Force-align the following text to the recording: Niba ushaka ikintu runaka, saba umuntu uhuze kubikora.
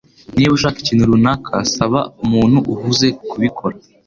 Niba 0.33 0.55
ushaka 0.57 0.77
ikintu 0.79 1.11
runaka, 1.11 1.53
saba 1.73 1.99
umuntu 2.23 2.57
uhuze 2.73 3.07
kubikora. 3.29 3.75